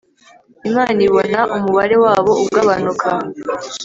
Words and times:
Imana 0.69 0.99
ibona 1.07 1.39
umubare 1.55 1.95
wabo 2.03 2.31
ugabanuka 2.43 3.09